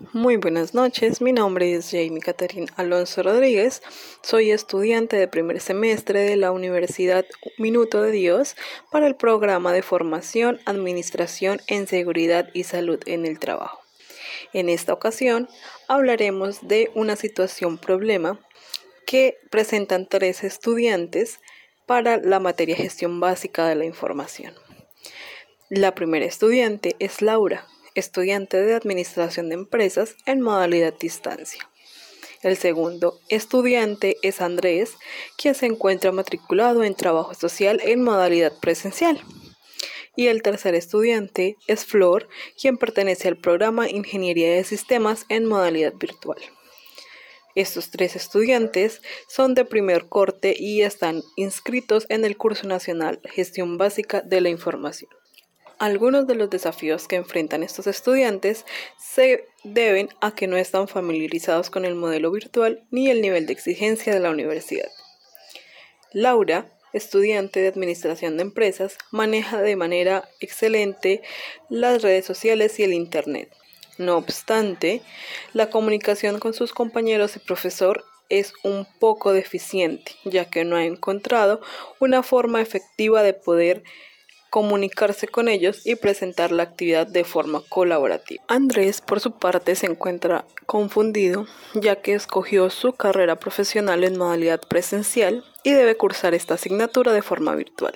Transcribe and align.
Muy 0.00 0.36
buenas 0.36 0.72
noches, 0.72 1.20
mi 1.20 1.32
nombre 1.32 1.74
es 1.74 1.90
Jamie 1.90 2.20
Caterín 2.20 2.66
Alonso 2.76 3.22
Rodríguez, 3.22 3.82
soy 4.22 4.50
estudiante 4.50 5.16
de 5.16 5.28
primer 5.28 5.60
semestre 5.60 6.20
de 6.20 6.36
la 6.36 6.50
Universidad 6.50 7.26
Minuto 7.58 8.00
de 8.02 8.10
Dios 8.10 8.56
para 8.90 9.06
el 9.06 9.16
programa 9.16 9.72
de 9.72 9.82
formación, 9.82 10.60
administración 10.64 11.60
en 11.66 11.86
seguridad 11.86 12.48
y 12.54 12.64
salud 12.64 13.00
en 13.04 13.26
el 13.26 13.38
trabajo. 13.38 13.80
En 14.54 14.70
esta 14.70 14.94
ocasión 14.94 15.48
hablaremos 15.88 16.66
de 16.66 16.90
una 16.94 17.14
situación 17.14 17.76
problema 17.76 18.40
que 19.06 19.36
presentan 19.50 20.08
tres 20.08 20.42
estudiantes 20.42 21.38
para 21.84 22.16
la 22.16 22.40
materia 22.40 22.76
gestión 22.76 23.20
básica 23.20 23.66
de 23.68 23.74
la 23.74 23.84
información. 23.84 24.54
La 25.68 25.94
primera 25.94 26.24
estudiante 26.24 26.96
es 26.98 27.20
Laura, 27.20 27.66
estudiante 27.94 28.60
de 28.60 28.74
Administración 28.74 29.48
de 29.48 29.54
Empresas 29.54 30.16
en 30.26 30.40
modalidad 30.40 30.94
distancia. 30.98 31.68
El 32.42 32.56
segundo 32.56 33.20
estudiante 33.28 34.16
es 34.22 34.40
Andrés, 34.40 34.96
quien 35.36 35.54
se 35.54 35.66
encuentra 35.66 36.10
matriculado 36.10 36.82
en 36.82 36.94
trabajo 36.94 37.34
social 37.34 37.80
en 37.84 38.02
modalidad 38.02 38.52
presencial. 38.60 39.20
Y 40.16 40.26
el 40.26 40.42
tercer 40.42 40.74
estudiante 40.74 41.56
es 41.68 41.84
Flor, 41.84 42.28
quien 42.60 42.78
pertenece 42.78 43.28
al 43.28 43.36
programa 43.36 43.88
Ingeniería 43.88 44.52
de 44.54 44.64
Sistemas 44.64 45.24
en 45.28 45.46
modalidad 45.46 45.94
virtual. 45.94 46.38
Estos 47.54 47.90
tres 47.90 48.16
estudiantes 48.16 49.02
son 49.28 49.54
de 49.54 49.64
primer 49.64 50.08
corte 50.08 50.54
y 50.58 50.82
están 50.82 51.22
inscritos 51.36 52.06
en 52.08 52.24
el 52.24 52.36
curso 52.36 52.66
nacional 52.66 53.20
Gestión 53.24 53.78
Básica 53.78 54.20
de 54.22 54.40
la 54.40 54.48
Información. 54.48 55.10
Algunos 55.82 56.28
de 56.28 56.36
los 56.36 56.48
desafíos 56.48 57.08
que 57.08 57.16
enfrentan 57.16 57.64
estos 57.64 57.88
estudiantes 57.88 58.64
se 59.00 59.48
deben 59.64 60.10
a 60.20 60.32
que 60.32 60.46
no 60.46 60.56
están 60.56 60.86
familiarizados 60.86 61.70
con 61.70 61.84
el 61.84 61.96
modelo 61.96 62.30
virtual 62.30 62.84
ni 62.92 63.10
el 63.10 63.20
nivel 63.20 63.46
de 63.46 63.52
exigencia 63.52 64.14
de 64.14 64.20
la 64.20 64.30
universidad. 64.30 64.88
Laura, 66.12 66.70
estudiante 66.92 67.58
de 67.58 67.66
Administración 67.66 68.36
de 68.36 68.44
Empresas, 68.44 68.96
maneja 69.10 69.60
de 69.60 69.74
manera 69.74 70.28
excelente 70.38 71.20
las 71.68 72.00
redes 72.00 72.26
sociales 72.26 72.78
y 72.78 72.84
el 72.84 72.92
Internet. 72.92 73.52
No 73.98 74.18
obstante, 74.18 75.02
la 75.52 75.68
comunicación 75.68 76.38
con 76.38 76.54
sus 76.54 76.72
compañeros 76.72 77.34
y 77.34 77.40
profesor 77.40 78.04
es 78.28 78.52
un 78.62 78.86
poco 79.00 79.32
deficiente, 79.32 80.12
ya 80.24 80.44
que 80.48 80.64
no 80.64 80.76
ha 80.76 80.84
encontrado 80.84 81.60
una 81.98 82.22
forma 82.22 82.62
efectiva 82.62 83.24
de 83.24 83.34
poder 83.34 83.82
comunicarse 84.52 85.28
con 85.28 85.48
ellos 85.48 85.86
y 85.86 85.94
presentar 85.94 86.52
la 86.52 86.64
actividad 86.64 87.06
de 87.06 87.24
forma 87.24 87.62
colaborativa. 87.70 88.44
Andrés, 88.48 89.00
por 89.00 89.18
su 89.18 89.38
parte, 89.38 89.74
se 89.76 89.86
encuentra 89.86 90.44
confundido 90.66 91.46
ya 91.72 92.02
que 92.02 92.12
escogió 92.12 92.68
su 92.68 92.92
carrera 92.92 93.36
profesional 93.36 94.04
en 94.04 94.18
modalidad 94.18 94.60
presencial 94.60 95.42
y 95.62 95.72
debe 95.72 95.96
cursar 95.96 96.34
esta 96.34 96.54
asignatura 96.54 97.14
de 97.14 97.22
forma 97.22 97.54
virtual. 97.54 97.94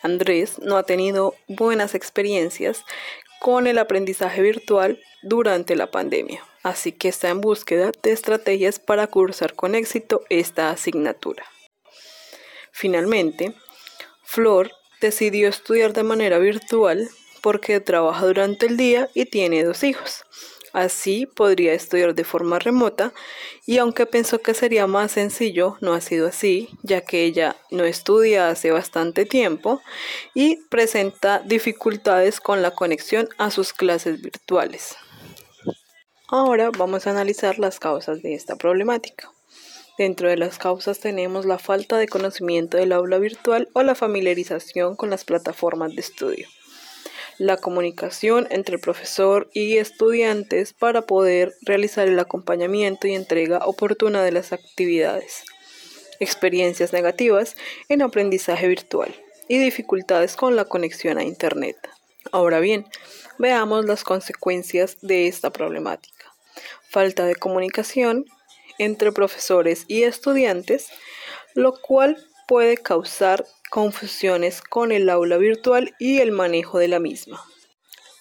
Andrés 0.00 0.58
no 0.58 0.78
ha 0.78 0.84
tenido 0.84 1.34
buenas 1.48 1.94
experiencias 1.94 2.82
con 3.38 3.66
el 3.66 3.76
aprendizaje 3.76 4.40
virtual 4.40 4.98
durante 5.22 5.76
la 5.76 5.90
pandemia, 5.90 6.42
así 6.62 6.92
que 6.92 7.08
está 7.08 7.28
en 7.28 7.42
búsqueda 7.42 7.92
de 8.02 8.12
estrategias 8.12 8.78
para 8.78 9.06
cursar 9.06 9.52
con 9.52 9.74
éxito 9.74 10.22
esta 10.30 10.70
asignatura. 10.70 11.44
Finalmente, 12.72 13.54
Flor 14.22 14.70
decidió 15.00 15.48
estudiar 15.48 15.92
de 15.92 16.02
manera 16.02 16.38
virtual 16.38 17.08
porque 17.42 17.80
trabaja 17.80 18.26
durante 18.26 18.66
el 18.66 18.76
día 18.76 19.08
y 19.14 19.26
tiene 19.26 19.64
dos 19.64 19.84
hijos. 19.84 20.24
Así 20.72 21.26
podría 21.26 21.72
estudiar 21.72 22.14
de 22.14 22.24
forma 22.24 22.58
remota 22.58 23.12
y 23.66 23.78
aunque 23.78 24.06
pensó 24.06 24.40
que 24.40 24.54
sería 24.54 24.86
más 24.86 25.12
sencillo, 25.12 25.76
no 25.80 25.94
ha 25.94 26.00
sido 26.00 26.28
así, 26.28 26.68
ya 26.82 27.00
que 27.00 27.24
ella 27.24 27.56
no 27.70 27.84
estudia 27.84 28.48
hace 28.48 28.70
bastante 28.70 29.24
tiempo 29.24 29.80
y 30.34 30.56
presenta 30.68 31.40
dificultades 31.40 32.40
con 32.40 32.60
la 32.62 32.72
conexión 32.72 33.28
a 33.38 33.50
sus 33.50 33.72
clases 33.72 34.20
virtuales. 34.20 34.96
Ahora 36.28 36.70
vamos 36.76 37.06
a 37.06 37.10
analizar 37.10 37.58
las 37.58 37.80
causas 37.80 38.20
de 38.22 38.34
esta 38.34 38.56
problemática. 38.56 39.32
Dentro 39.98 40.30
de 40.30 40.36
las 40.36 40.58
causas 40.58 41.00
tenemos 41.00 41.44
la 41.44 41.58
falta 41.58 41.98
de 41.98 42.08
conocimiento 42.08 42.78
del 42.78 42.92
aula 42.92 43.18
virtual 43.18 43.68
o 43.74 43.82
la 43.82 43.94
familiarización 43.94 44.96
con 44.96 45.10
las 45.10 45.24
plataformas 45.24 45.94
de 45.94 46.00
estudio 46.00 46.48
la 47.38 47.56
comunicación 47.56 48.48
entre 48.50 48.74
el 48.74 48.80
profesor 48.80 49.48
y 49.54 49.76
estudiantes 49.76 50.72
para 50.72 51.02
poder 51.02 51.54
realizar 51.62 52.08
el 52.08 52.18
acompañamiento 52.18 53.06
y 53.06 53.14
entrega 53.14 53.64
oportuna 53.64 54.22
de 54.22 54.32
las 54.32 54.52
actividades, 54.52 55.44
experiencias 56.18 56.92
negativas 56.92 57.56
en 57.88 58.02
aprendizaje 58.02 58.66
virtual 58.66 59.14
y 59.46 59.58
dificultades 59.58 60.34
con 60.34 60.56
la 60.56 60.64
conexión 60.64 61.16
a 61.16 61.22
Internet. 61.22 61.76
Ahora 62.32 62.58
bien, 62.58 62.86
veamos 63.38 63.84
las 63.84 64.02
consecuencias 64.02 64.98
de 65.00 65.28
esta 65.28 65.50
problemática. 65.50 66.34
Falta 66.90 67.24
de 67.24 67.36
comunicación 67.36 68.24
entre 68.78 69.12
profesores 69.12 69.84
y 69.88 70.04
estudiantes, 70.04 70.88
lo 71.54 71.74
cual 71.80 72.16
puede 72.46 72.76
causar 72.76 73.44
confusiones 73.70 74.62
con 74.62 74.92
el 74.92 75.10
aula 75.10 75.36
virtual 75.36 75.94
y 75.98 76.20
el 76.20 76.32
manejo 76.32 76.78
de 76.78 76.88
la 76.88 76.98
misma. 76.98 77.44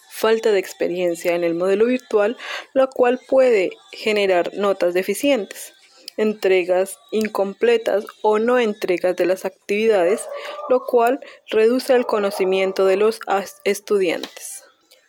Falta 0.10 0.52
de 0.52 0.60
experiencia 0.60 1.36
en 1.36 1.44
el 1.44 1.54
modelo 1.54 1.86
virtual, 1.86 2.38
lo 2.74 2.90
cual 2.90 3.20
puede 3.28 3.72
generar 3.92 4.54
notas 4.56 4.94
deficientes, 4.94 5.74
entregas 6.18 6.98
incompletas 7.12 8.06
o 8.24 8.40
no 8.40 8.60
entregas 8.60 9.16
de 9.16 9.28
las 9.28 9.46
actividades, 9.46 10.28
lo 10.70 10.84
cual 10.86 11.20
reduce 11.50 11.94
el 11.94 12.06
conocimiento 12.06 12.86
de 12.86 12.98
los 12.98 13.20
estudiantes. 13.64 14.64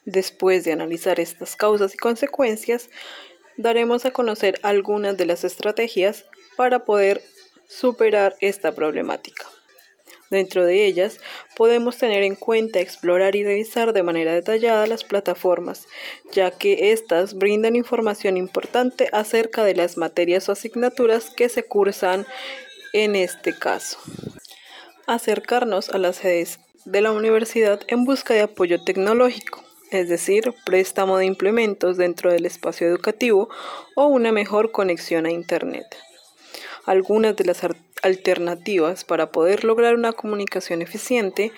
Después 0.04 0.64
de 0.64 0.72
analizar 0.72 1.18
estas 1.20 1.56
causas 1.56 1.94
y 1.94 1.96
consecuencias, 1.96 2.88
daremos 3.58 4.06
a 4.06 4.12
conocer 4.12 4.58
algunas 4.62 5.18
de 5.18 5.26
las 5.26 5.44
estrategias 5.44 6.24
para 6.56 6.86
poder 6.86 7.22
superar 7.68 8.36
esta 8.40 8.72
problemática. 8.72 9.44
Dentro 10.30 10.64
de 10.64 10.84
ellas, 10.84 11.20
podemos 11.56 11.96
tener 11.96 12.22
en 12.22 12.34
cuenta 12.34 12.80
explorar 12.80 13.34
y 13.34 13.44
revisar 13.44 13.92
de 13.92 14.02
manera 14.02 14.34
detallada 14.34 14.86
las 14.86 15.04
plataformas, 15.04 15.86
ya 16.32 16.50
que 16.50 16.92
éstas 16.92 17.34
brindan 17.34 17.76
información 17.76 18.36
importante 18.36 19.08
acerca 19.12 19.64
de 19.64 19.74
las 19.74 19.96
materias 19.96 20.48
o 20.48 20.52
asignaturas 20.52 21.30
que 21.30 21.48
se 21.48 21.62
cursan 21.62 22.26
en 22.92 23.16
este 23.16 23.58
caso. 23.58 23.98
Acercarnos 25.06 25.88
a 25.88 25.98
las 25.98 26.16
sedes 26.16 26.60
de 26.84 27.00
la 27.00 27.12
universidad 27.12 27.80
en 27.88 28.04
busca 28.04 28.34
de 28.34 28.42
apoyo 28.42 28.82
tecnológico, 28.84 29.64
es 29.90 30.08
decir, 30.08 30.54
préstamo 30.64 31.18
de 31.18 31.26
implementos 31.26 31.96
dentro 31.96 32.32
del 32.32 32.46
espacio 32.46 32.86
educativo 32.86 33.48
o 33.94 34.06
una 34.06 34.32
mejor 34.32 34.70
conexión 34.70 35.26
a 35.26 35.30
Internet. 35.30 35.86
Algunas 36.84 37.36
de 37.36 37.44
las 37.44 37.60
alternativas 38.02 39.04
para 39.04 39.30
poder 39.30 39.64
lograr 39.64 39.94
una 39.94 40.12
comunicación 40.12 40.82
eficiente 40.82 41.52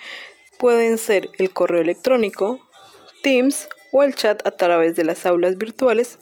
pueden 0.57 0.97
ser 0.97 1.29
el 1.37 1.51
correo 1.51 1.81
electrónico, 1.81 2.59
Teams 3.23 3.69
o 3.91 4.03
el 4.03 4.15
chat 4.15 4.45
a 4.47 4.51
través 4.51 4.95
de 4.95 5.03
las 5.03 5.25
aulas 5.25 5.57
virtuales 5.57 6.17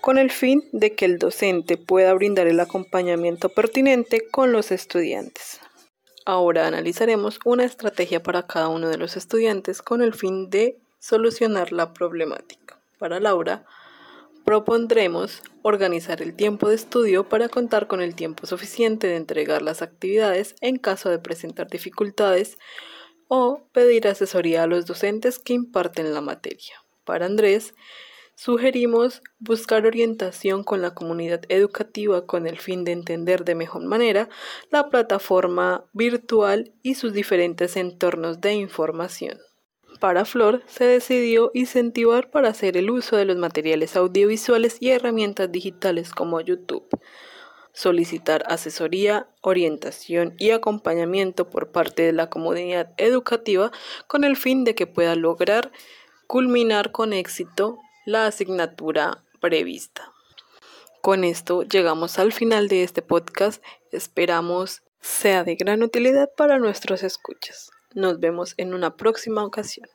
con 0.00 0.18
el 0.18 0.30
fin 0.30 0.68
de 0.72 0.94
que 0.94 1.04
el 1.04 1.18
docente 1.18 1.76
pueda 1.76 2.12
brindar 2.14 2.46
el 2.46 2.60
acompañamiento 2.60 3.50
pertinente 3.50 4.26
con 4.30 4.52
los 4.52 4.72
estudiantes. 4.72 5.60
Ahora 6.26 6.66
analizaremos 6.66 7.38
una 7.44 7.64
estrategia 7.64 8.22
para 8.22 8.46
cada 8.46 8.68
uno 8.68 8.88
de 8.88 8.98
los 8.98 9.16
estudiantes 9.16 9.82
con 9.82 10.02
el 10.02 10.14
fin 10.14 10.50
de 10.50 10.78
solucionar 11.00 11.72
la 11.72 11.92
problemática. 11.92 12.80
Para 12.98 13.18
Laura, 13.18 13.66
Propondremos 14.44 15.42
organizar 15.62 16.22
el 16.22 16.34
tiempo 16.34 16.68
de 16.68 16.74
estudio 16.74 17.28
para 17.28 17.48
contar 17.48 17.86
con 17.86 18.00
el 18.00 18.14
tiempo 18.16 18.46
suficiente 18.46 19.06
de 19.06 19.16
entregar 19.16 19.62
las 19.62 19.80
actividades 19.80 20.56
en 20.60 20.76
caso 20.76 21.10
de 21.10 21.18
presentar 21.18 21.68
dificultades 21.68 22.58
o 23.28 23.68
pedir 23.72 24.08
asesoría 24.08 24.64
a 24.64 24.66
los 24.66 24.86
docentes 24.86 25.38
que 25.38 25.52
imparten 25.52 26.14
la 26.14 26.20
materia. 26.20 26.82
Para 27.04 27.26
Andrés, 27.26 27.74
sugerimos 28.34 29.22
buscar 29.38 29.86
orientación 29.86 30.64
con 30.64 30.82
la 30.82 30.94
comunidad 30.94 31.42
educativa 31.48 32.26
con 32.26 32.48
el 32.48 32.58
fin 32.58 32.82
de 32.82 32.90
entender 32.90 33.44
de 33.44 33.54
mejor 33.54 33.84
manera 33.84 34.28
la 34.70 34.88
plataforma 34.88 35.84
virtual 35.92 36.72
y 36.82 36.94
sus 36.94 37.12
diferentes 37.12 37.76
entornos 37.76 38.40
de 38.40 38.54
información 38.54 39.38
para 40.00 40.24
Flor 40.24 40.62
se 40.66 40.84
decidió 40.84 41.50
incentivar 41.54 42.30
para 42.30 42.48
hacer 42.48 42.76
el 42.76 42.90
uso 42.90 43.16
de 43.16 43.26
los 43.26 43.36
materiales 43.36 43.94
audiovisuales 43.96 44.78
y 44.80 44.90
herramientas 44.90 45.52
digitales 45.52 46.10
como 46.10 46.40
YouTube, 46.40 46.88
solicitar 47.72 48.42
asesoría, 48.48 49.28
orientación 49.42 50.34
y 50.38 50.50
acompañamiento 50.50 51.48
por 51.48 51.70
parte 51.70 52.02
de 52.02 52.12
la 52.12 52.28
comunidad 52.28 52.92
educativa 52.96 53.70
con 54.08 54.24
el 54.24 54.36
fin 54.36 54.64
de 54.64 54.74
que 54.74 54.86
pueda 54.86 55.14
lograr 55.14 55.70
culminar 56.26 56.90
con 56.90 57.12
éxito 57.12 57.78
la 58.06 58.26
asignatura 58.26 59.22
prevista. 59.40 60.12
Con 61.02 61.24
esto 61.24 61.62
llegamos 61.62 62.18
al 62.18 62.32
final 62.32 62.68
de 62.68 62.82
este 62.82 63.02
podcast. 63.02 63.62
Esperamos 63.92 64.82
sea 65.00 65.44
de 65.44 65.56
gran 65.56 65.82
utilidad 65.82 66.30
para 66.36 66.58
nuestros 66.58 67.02
escuchas. 67.02 67.70
Nos 67.94 68.20
vemos 68.20 68.54
en 68.56 68.72
una 68.72 68.96
próxima 68.96 69.44
ocasión. 69.44 69.88